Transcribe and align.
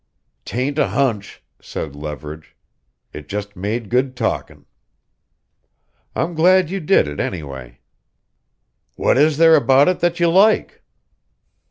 "'Tain't 0.45 0.79
a 0.79 0.87
hunch," 0.87 1.43
said 1.61 1.95
Leverage. 1.95 2.55
"It 3.13 3.29
just 3.29 3.55
made 3.55 3.87
good 3.91 4.15
talkin'." 4.15 4.65
"I'm 6.15 6.33
glad 6.33 6.71
you 6.71 6.79
did 6.79 7.07
it, 7.07 7.19
anyway." 7.19 7.81
"What 8.95 9.19
is 9.19 9.37
thare 9.37 9.53
about 9.55 9.89
it 9.89 9.99
that 9.99 10.19
you 10.19 10.27
like?" 10.31 10.81